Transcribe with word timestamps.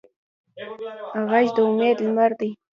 غږ 1.29 1.47
د 1.55 1.57
امید 1.69 1.97
لمر 2.05 2.31
دی 2.39 2.49